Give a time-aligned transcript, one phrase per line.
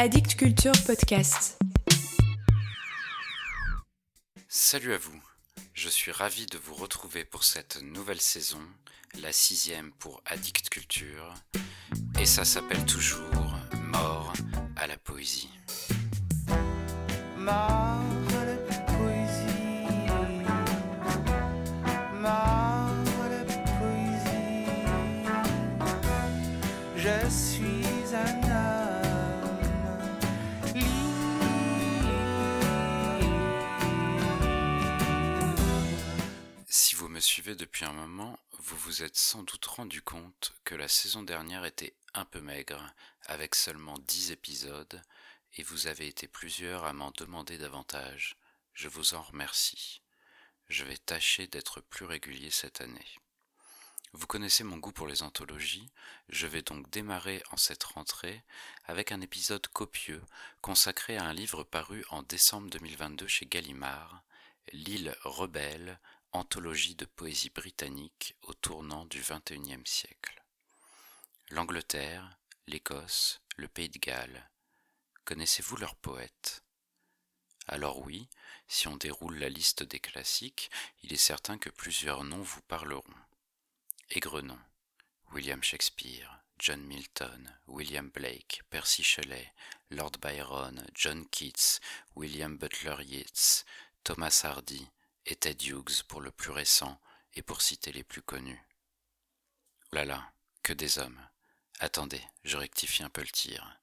[0.00, 1.58] Addict Culture Podcast.
[4.46, 5.20] Salut à vous,
[5.74, 8.60] je suis ravi de vous retrouver pour cette nouvelle saison,
[9.20, 11.34] la sixième pour Addict Culture,
[12.20, 13.58] et ça s'appelle toujours
[13.88, 14.32] Mort
[14.76, 15.50] à la poésie.
[37.54, 41.94] Depuis un moment, vous vous êtes sans doute rendu compte que la saison dernière était
[42.14, 42.92] un peu maigre,
[43.26, 45.02] avec seulement 10 épisodes,
[45.56, 48.36] et vous avez été plusieurs à m'en demander davantage.
[48.74, 50.02] Je vous en remercie.
[50.68, 53.18] Je vais tâcher d'être plus régulier cette année.
[54.12, 55.90] Vous connaissez mon goût pour les anthologies,
[56.28, 58.42] je vais donc démarrer en cette rentrée
[58.84, 60.22] avec un épisode copieux
[60.60, 64.22] consacré à un livre paru en décembre 2022 chez Gallimard,
[64.72, 65.98] L'île rebelle,
[66.32, 70.42] anthologie de poésie britannique au tournant du XXIe siècle.
[71.50, 74.50] L'Angleterre, l'Écosse, le Pays de Galles.
[75.24, 76.62] Connaissez-vous leurs poètes?
[77.66, 78.28] Alors oui,
[78.66, 80.70] si on déroule la liste des classiques,
[81.02, 83.02] il est certain que plusieurs noms vous parleront.
[84.10, 84.58] Aigrenon,
[85.32, 89.52] William Shakespeare, John Milton, William Blake, Percy Shelley,
[89.90, 91.80] Lord Byron, John Keats,
[92.16, 93.64] William Butler Yeats,
[94.02, 94.88] Thomas Hardy
[95.28, 96.98] et Ted Hughes pour le plus récent
[97.34, 98.60] et pour citer les plus connus.
[99.92, 101.20] Là là, que des hommes.
[101.80, 103.78] Attendez, je rectifie un peu le tir.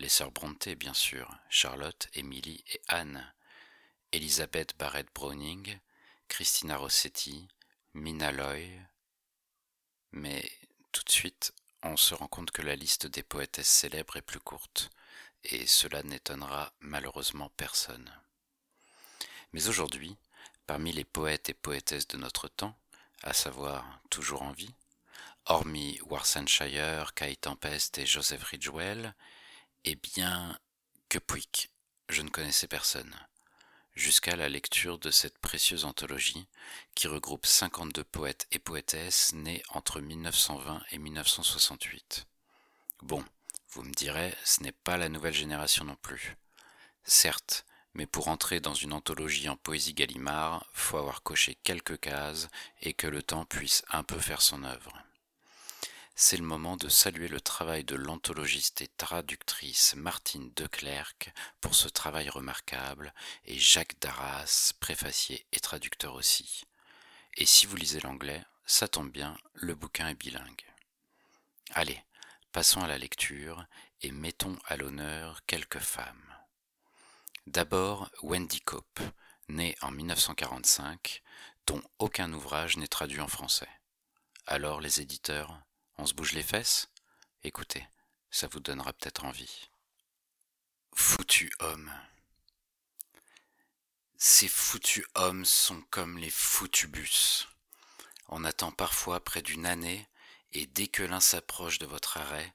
[0.00, 3.32] Les sœurs Brontë, bien sûr, Charlotte, Emily et Anne,
[4.10, 5.78] Elizabeth Barrett Browning,
[6.26, 7.48] Christina Rossetti,
[7.94, 8.68] Mina Loy.
[10.10, 10.50] Mais
[10.90, 11.54] tout de suite,
[11.84, 14.90] on se rend compte que la liste des poétesses célèbres est plus courte,
[15.44, 18.12] et cela n'étonnera malheureusement personne.
[19.52, 20.16] Mais aujourd'hui,
[20.68, 22.78] parmi les poètes et poétesses de notre temps,
[23.22, 24.74] à savoir toujours en vie,
[25.46, 29.14] hormis Warsenshire, Kai Tempest et Joseph Ridgewell,
[29.84, 30.58] eh bien,
[31.08, 31.70] que Puig,
[32.10, 33.16] je ne connaissais personne,
[33.94, 36.46] jusqu'à la lecture de cette précieuse anthologie
[36.94, 42.26] qui regroupe 52 poètes et poétesses nés entre 1920 et 1968.
[43.00, 43.24] Bon,
[43.70, 46.36] vous me direz, ce n'est pas la nouvelle génération non plus.
[47.04, 47.64] Certes,
[47.98, 52.46] mais pour entrer dans une anthologie en poésie Gallimard, faut avoir coché quelques cases
[52.80, 54.96] et que le temps puisse un peu faire son œuvre.
[56.14, 61.88] C'est le moment de saluer le travail de l'anthologiste et traductrice Martine Declercq pour ce
[61.88, 63.12] travail remarquable,
[63.46, 66.62] et Jacques Darras, préfacier et traducteur aussi.
[67.36, 70.64] Et si vous lisez l'anglais, ça tombe bien, le bouquin est bilingue.
[71.72, 72.00] Allez,
[72.52, 73.66] passons à la lecture
[74.02, 76.27] et mettons à l'honneur quelques femmes.
[77.48, 79.00] D'abord Wendy Cope,
[79.48, 81.22] née en 1945,
[81.66, 83.70] dont aucun ouvrage n'est traduit en français.
[84.46, 85.58] Alors les éditeurs,
[85.96, 86.90] on se bouge les fesses?
[87.42, 87.88] Écoutez,
[88.30, 89.70] ça vous donnera peut-être envie.
[90.92, 91.90] Foutus hommes.
[94.18, 97.48] Ces foutus hommes sont comme les foutus bus.
[98.28, 100.06] On attend parfois près d'une année,
[100.52, 102.52] et dès que l'un s'approche de votre arrêt,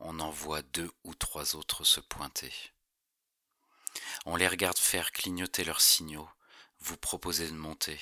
[0.00, 2.71] on en voit deux ou trois autres se pointer.
[4.24, 6.28] On les regarde faire clignoter leurs signaux,
[6.80, 8.00] vous proposer de monter.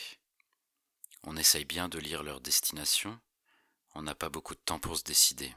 [1.23, 3.21] On essaye bien de lire leur destination,
[3.95, 5.55] on n'a pas beaucoup de temps pour se décider.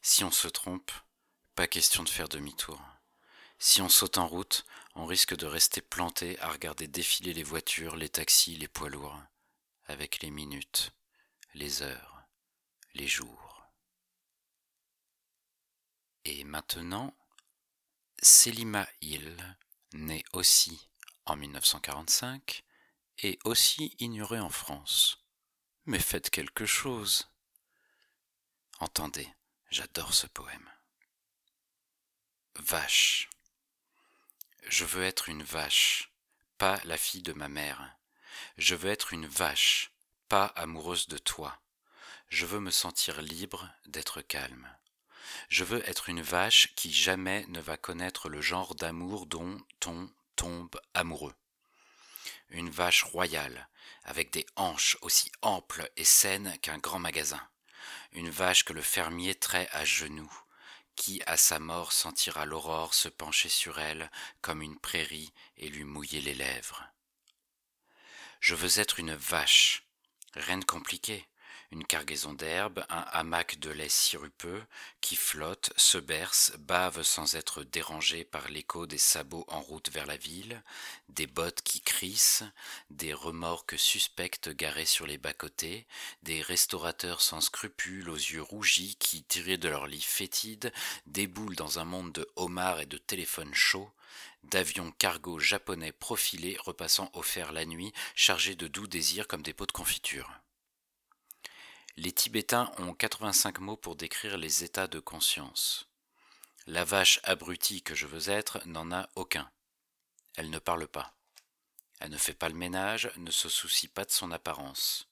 [0.00, 0.90] Si on se trompe,
[1.54, 2.80] pas question de faire demi-tour.
[3.58, 4.64] Si on saute en route,
[4.94, 9.20] on risque de rester planté à regarder défiler les voitures, les taxis, les poids lourds,
[9.86, 10.92] avec les minutes,
[11.54, 12.24] les heures,
[12.94, 13.68] les jours.
[16.24, 17.14] Et maintenant,
[18.24, 19.56] Selima Hill,
[19.94, 20.88] née aussi
[21.26, 22.62] en 1945,
[23.18, 25.26] et aussi ignorée en France.
[25.86, 27.28] Mais faites quelque chose.
[28.78, 29.28] Entendez,
[29.70, 30.70] j'adore ce poème.
[32.60, 33.28] Vache.
[34.68, 36.12] Je veux être une vache,
[36.58, 37.98] pas la fille de ma mère.
[38.56, 39.90] Je veux être une vache,
[40.28, 41.60] pas amoureuse de toi.
[42.28, 44.72] Je veux me sentir libre d'être calme.
[45.48, 50.10] Je veux être une vache qui jamais ne va connaître le genre d'amour dont on
[50.36, 51.34] tombe amoureux.
[52.50, 53.68] Une vache royale,
[54.04, 57.40] avec des hanches aussi amples et saines qu'un grand magasin.
[58.12, 60.32] Une vache que le fermier trait à genoux,
[60.96, 65.84] qui à sa mort sentira l'aurore se pencher sur elle comme une prairie et lui
[65.84, 66.84] mouiller les lèvres.
[68.40, 69.84] Je veux être une vache,
[70.34, 71.26] reine compliquée,
[71.72, 74.62] une cargaison d'herbe, un hamac de lait sirupeux
[75.00, 80.04] qui flotte, se berce, bave sans être dérangé par l'écho des sabots en route vers
[80.04, 80.62] la ville,
[81.08, 82.44] des bottes qui crissent,
[82.90, 85.86] des remorques suspectes garées sur les bas-côtés,
[86.22, 90.72] des restaurateurs sans scrupules aux yeux rougis qui, tirés de leur lit fétide,
[91.06, 93.90] déboulent dans un monde de homards et de téléphones chauds,
[94.44, 99.66] d'avions cargo japonais profilés repassant offerts la nuit, chargés de doux désirs comme des pots
[99.66, 100.30] de confiture.
[101.96, 105.88] Les Tibétains ont 85 mots pour décrire les états de conscience.
[106.66, 109.50] La vache abrutie que je veux être n'en a aucun.
[110.36, 111.14] Elle ne parle pas.
[112.00, 115.08] Elle ne fait pas le ménage, ne se soucie pas de son apparence.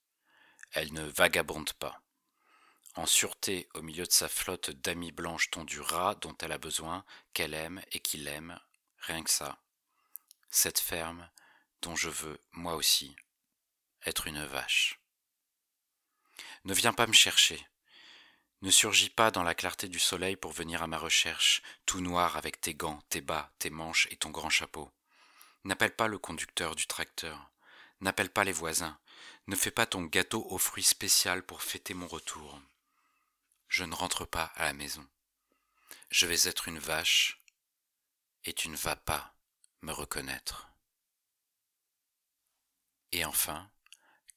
[0.72, 2.00] Elle ne vagabonde pas.
[2.94, 7.04] En sûreté au milieu de sa flotte d'amis blanches tondues rats dont elle a besoin,
[7.34, 8.58] qu'elle aime et qu'il aime,
[9.00, 9.58] rien que ça.
[10.50, 11.28] Cette ferme
[11.82, 13.14] dont je veux, moi aussi,
[14.06, 14.99] être une vache.
[16.64, 17.66] Ne viens pas me chercher.
[18.62, 22.36] Ne surgis pas dans la clarté du soleil pour venir à ma recherche, tout noir
[22.36, 24.92] avec tes gants, tes bas, tes manches et ton grand chapeau.
[25.64, 27.50] N'appelle pas le conducteur du tracteur.
[28.00, 28.98] N'appelle pas les voisins.
[29.46, 32.60] Ne fais pas ton gâteau aux fruits spécial pour fêter mon retour.
[33.68, 35.06] Je ne rentre pas à la maison.
[36.10, 37.42] Je vais être une vache
[38.44, 39.34] et tu ne vas pas
[39.82, 40.68] me reconnaître.
[43.12, 43.70] Et enfin,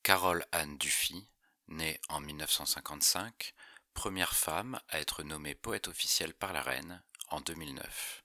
[0.01, 1.27] Carole Anne Dufy,
[1.67, 3.53] née en 1955,
[3.93, 8.23] première femme à être nommée poète officielle par la reine en 2009.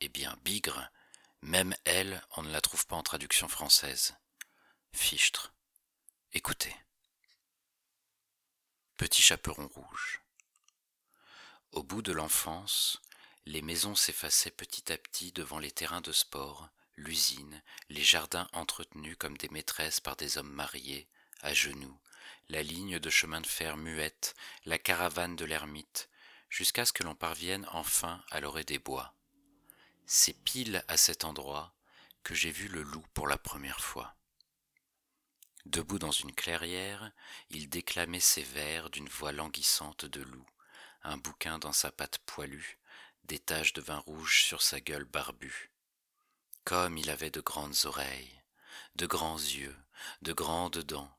[0.00, 0.90] Eh bien, bigre,
[1.42, 4.14] même elle, on ne la trouve pas en traduction française.
[4.92, 5.54] Fichtre.
[6.32, 6.74] Écoutez.
[8.96, 10.22] Petit chaperon rouge.
[11.72, 13.00] Au bout de l'enfance,
[13.44, 19.16] les maisons s'effaçaient petit à petit devant les terrains de sport, l'usine, les jardins entretenus
[19.18, 21.08] comme des maîtresses par des hommes mariés,
[21.42, 22.00] à genoux,
[22.48, 24.34] la ligne de chemin de fer muette,
[24.64, 26.08] la caravane de l'ermite,
[26.48, 29.14] jusqu'à ce que l'on parvienne enfin à l'orée des bois.
[30.06, 31.74] C'est pile à cet endroit
[32.22, 34.16] que j'ai vu le loup pour la première fois.
[35.64, 37.10] Debout dans une clairière,
[37.50, 40.46] il déclamait ses vers d'une voix languissante de loup,
[41.02, 42.78] un bouquin dans sa patte poilue,
[43.24, 45.72] des taches de vin rouge sur sa gueule barbue.
[46.64, 48.42] Comme il avait de grandes oreilles,
[48.94, 49.76] de grands yeux,
[50.22, 51.15] de grandes dents,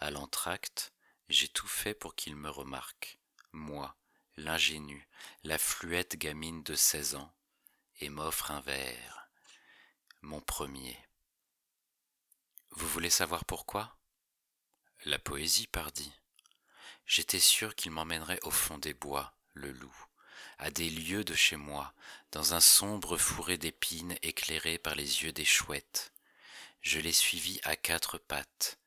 [0.00, 0.92] à l'entracte,
[1.28, 3.18] j'ai tout fait pour qu'il me remarque,
[3.52, 3.96] moi,
[4.36, 5.08] l'ingénu,
[5.44, 7.32] la fluette gamine de seize ans,
[8.00, 9.28] et m'offre un verre,
[10.22, 10.98] mon premier.
[12.70, 13.96] Vous voulez savoir pourquoi?
[15.04, 16.12] La poésie, pardi.
[17.06, 20.06] J'étais sûr qu'il m'emmènerait au fond des bois, le loup,
[20.58, 21.94] à des lieux de chez moi,
[22.32, 26.12] dans un sombre fourré d'épines éclairé par les yeux des chouettes.
[26.80, 28.78] Je l'ai suivi à quatre pattes,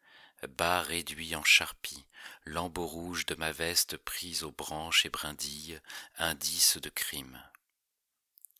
[0.48, 2.06] bas réduit en charpie,
[2.46, 5.80] lambeau rouge de ma veste prise aux branches et brindilles,
[6.18, 7.42] indice de crime.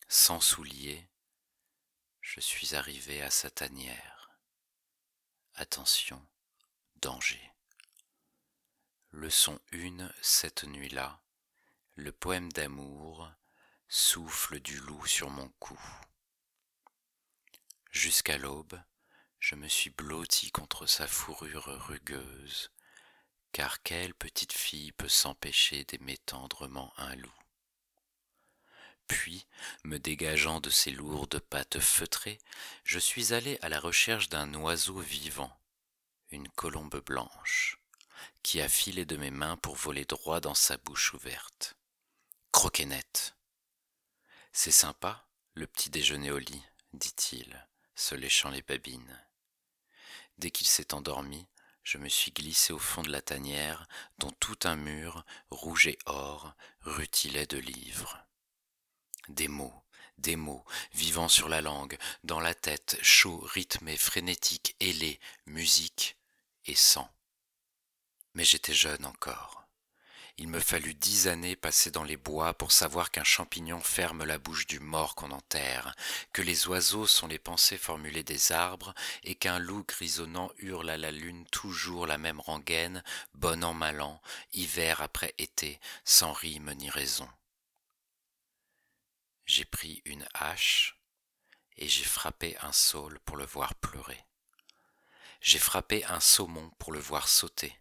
[0.08, 1.08] Sans souliers,
[2.20, 4.38] je suis arrivé à sa tanière.
[5.54, 6.26] Attention,
[6.96, 7.52] danger.
[9.10, 11.22] Leçon une cette nuit-là,
[11.94, 13.30] le poème d'amour,
[13.88, 15.80] souffle du loup sur mon cou.
[17.90, 18.80] Jusqu'à l'aube,
[19.46, 22.70] je me suis blotti contre sa fourrure rugueuse,
[23.52, 27.42] car quelle petite fille peut s'empêcher d'aimer tendrement un loup?
[29.06, 29.46] Puis,
[29.82, 32.38] me dégageant de ses lourdes pattes feutrées,
[32.84, 35.54] je suis allé à la recherche d'un oiseau vivant,
[36.30, 37.78] une colombe blanche,
[38.42, 41.76] qui a filé de mes mains pour voler droit dans sa bouche ouverte.
[42.50, 43.34] Croquet net.
[44.52, 46.64] C'est sympa, le petit déjeuner au lit,
[46.94, 49.23] dit-il, se léchant les babines.
[50.38, 51.46] Dès qu'il s'est endormi,
[51.82, 53.86] je me suis glissé au fond de la tanière,
[54.18, 58.18] dont tout un mur, rouge et or, rutilait de livres.
[59.28, 59.82] Des mots,
[60.18, 66.16] des mots, vivant sur la langue, dans la tête, chaud, rythmé, frénétique, ailé, musique
[66.66, 67.10] et sang.
[68.34, 69.63] Mais j'étais jeune encore.
[70.36, 74.38] Il me fallut dix années passées dans les bois pour savoir qu'un champignon ferme la
[74.38, 75.94] bouche du mort qu'on enterre,
[76.32, 80.96] que les oiseaux sont les pensées formulées des arbres, et qu'un loup grisonnant hurle à
[80.96, 84.20] la lune toujours la même rengaine, bon an mal an,
[84.52, 87.28] hiver après été, sans rime ni raison.
[89.46, 90.98] J'ai pris une hache,
[91.76, 94.24] et j'ai frappé un saule pour le voir pleurer.
[95.40, 97.78] J'ai frappé un saumon pour le voir sauter.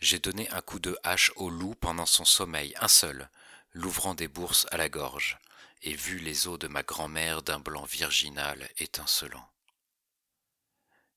[0.00, 3.30] J'ai donné un coup de hache au loup pendant son sommeil, un seul,
[3.72, 5.38] l'ouvrant des bourses à la gorge,
[5.82, 9.48] et vu les os de ma grand-mère d'un blanc virginal étincelant.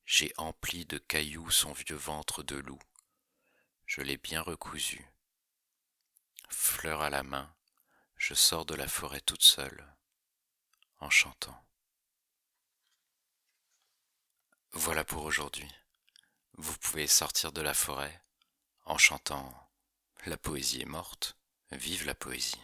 [0.06, 2.82] J'ai empli de cailloux son vieux ventre de loup.
[3.86, 5.06] Je l'ai bien recousu.
[6.50, 7.54] Fleur à la main,
[8.18, 9.86] je sors de la forêt toute seule,
[11.00, 11.66] en chantant.
[14.72, 15.70] Voilà pour aujourd'hui.
[16.54, 18.22] Vous pouvez sortir de la forêt,
[18.86, 19.52] en chantant
[20.26, 21.38] La poésie est morte,
[21.72, 22.62] vive la poésie.